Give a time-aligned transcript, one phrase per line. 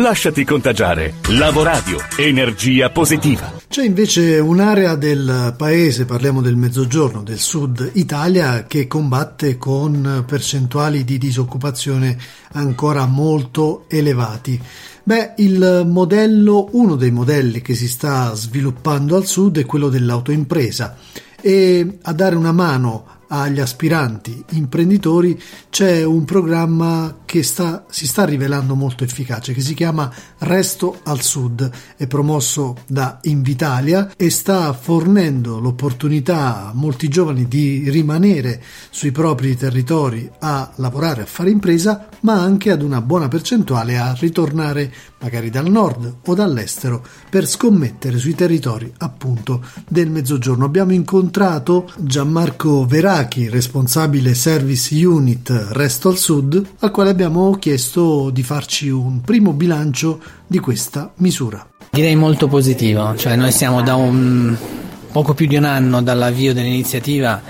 [0.00, 1.16] Lasciati contagiare.
[1.28, 3.52] Lavoradio, energia positiva.
[3.68, 11.04] C'è invece un'area del paese, parliamo del mezzogiorno, del sud Italia, che combatte con percentuali
[11.04, 12.16] di disoccupazione
[12.52, 14.58] ancora molto elevati.
[15.02, 15.34] Beh,
[15.84, 20.96] modello, uno dei modelli che si sta sviluppando al sud è quello dell'autoimpresa
[21.42, 25.40] e a dare una mano agli aspiranti imprenditori
[25.70, 31.20] c'è un programma che sta, si sta rivelando molto efficace che si chiama Resto al
[31.20, 39.12] Sud, è promosso da Invitalia e sta fornendo l'opportunità a molti giovani di rimanere sui
[39.12, 44.92] propri territori a lavorare, a fare impresa, ma anche ad una buona percentuale a ritornare
[45.20, 50.64] magari dal nord o dall'estero per scommettere sui territori appunto del mezzogiorno.
[50.64, 52.84] Abbiamo incontrato Gianmarco
[53.20, 59.52] Verachi, responsabile Service Unit Resto al Sud, al quale abbiamo chiesto di farci un primo
[59.52, 61.68] bilancio di questa misura.
[61.90, 64.56] Direi molto positivo, cioè noi siamo da un
[65.12, 67.42] poco più di un anno dall'avvio dell'iniziativa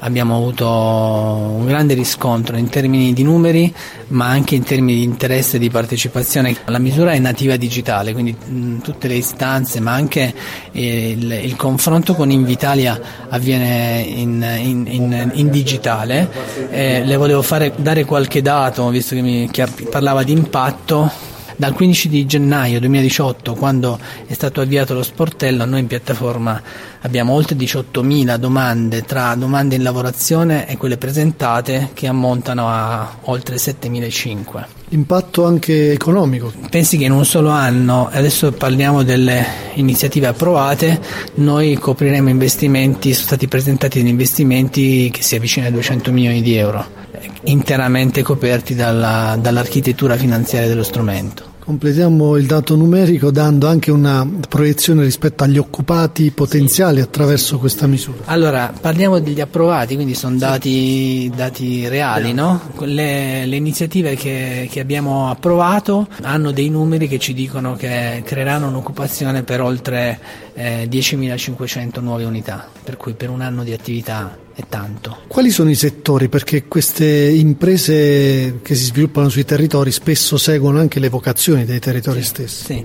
[0.00, 3.72] abbiamo avuto un grande riscontro in termini di numeri
[4.08, 6.56] ma anche in termini di interesse e di partecipazione.
[6.66, 10.34] La misura è nativa digitale, quindi mh, tutte le istanze ma anche
[10.72, 16.30] il, il confronto con Invitalia avviene in, in, in, in digitale.
[16.70, 19.50] Eh, le volevo fare, dare qualche dato, visto che mi
[19.90, 21.25] parlava di impatto
[21.56, 26.60] dal 15 di gennaio 2018, quando è stato avviato lo sportello, noi in piattaforma
[27.00, 33.56] abbiamo oltre 18.000 domande tra domande in lavorazione e quelle presentate che ammontano a oltre
[33.56, 34.64] 7.500.
[34.90, 36.52] Impatto anche economico.
[36.70, 41.00] Pensi che in un solo anno, adesso parliamo delle iniziative approvate,
[41.36, 46.54] noi copriremo investimenti, sono stati presentati degli investimenti che si avvicinano ai 200 milioni di
[46.54, 47.04] euro
[47.44, 51.54] interamente coperti dalla, dall'architettura finanziaria dello strumento.
[51.66, 58.18] Completiamo il dato numerico dando anche una proiezione rispetto agli occupati potenziali attraverso questa misura.
[58.26, 62.70] Allora, parliamo degli approvati, quindi sono dati, dati reali, no?
[62.82, 68.68] le, le, iniziative che, che, abbiamo approvato hanno dei numeri che ci dicono che creeranno
[68.68, 70.20] un'occupazione per oltre
[70.54, 75.18] eh, 10.500 nuove unità, per cui per un anno di attività è tanto.
[75.26, 76.30] Quali sono i settori?
[76.30, 82.22] Perché queste imprese che si sviluppano sui territori spesso seguono anche le vocazioni dei territori
[82.22, 82.64] sì, stessi.
[82.64, 82.84] Sì.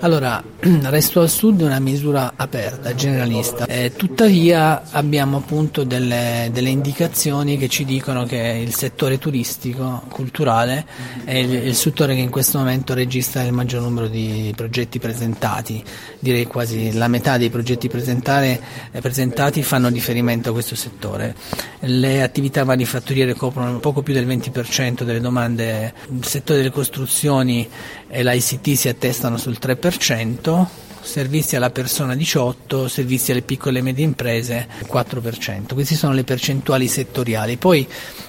[0.00, 0.42] Allora,
[0.90, 3.66] Resto al Sud è una misura aperta, generalista.
[3.66, 10.84] Eh, tuttavia abbiamo appunto delle, delle, indicazioni che ci dicono che il settore turistico, culturale,
[11.22, 15.84] è il, il settore che in questo momento registra il maggior numero di progetti presentati.
[16.18, 21.34] Direi quasi la metà dei progetti presentati fanno riferimento a questo settore settore.
[21.80, 27.68] Le attività manifatturiere coprono poco più del 20% delle domande, il settore delle costruzioni
[28.08, 30.66] e l'ICT si attestano sul 3%,
[31.02, 35.74] servizi alla persona 18, servizi alle piccole e medie imprese 4%.
[35.74, 37.56] Queste sono le percentuali settoriali.
[37.56, 37.86] Poi,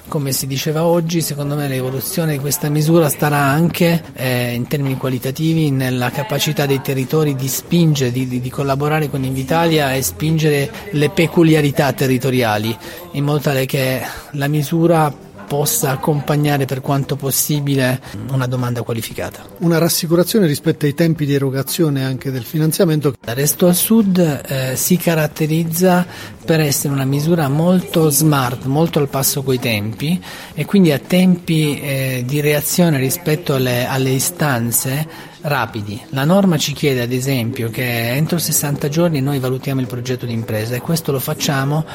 [0.08, 4.98] come si diceva oggi, secondo me l'evoluzione di questa misura starà anche eh, in termini
[4.98, 11.10] qualitativi nella capacità dei territori di spingere, di, di, collaborare con Invitalia e spingere le
[11.10, 12.76] peculiarità territoriali
[13.14, 14.02] in modo tale che
[14.32, 19.46] la misura possa accompagnare per quanto possibile una domanda qualificata.
[19.60, 23.14] Una rassicurazione rispetto ai tempi di erogazione anche del finanziamento.
[23.24, 26.08] Resto al Sud eh, si caratterizza
[26.44, 30.20] per essere una misura molto smart, molto al passo coi tempi
[30.56, 35.08] e quindi a tempi eh, di reazione rispetto alle, alle istanze
[35.44, 36.02] rapidi.
[36.10, 40.34] La norma ci chiede ad esempio che entro 60 giorni noi valutiamo il progetto di
[40.34, 41.86] impresa e questo lo facciamo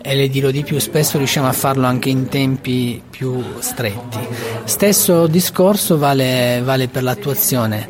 [0.00, 4.18] e le dirò di più, spesso riusciamo a farlo anche in tempi più stretti.
[4.64, 7.88] Stesso discorso vale, vale per l'attuazione.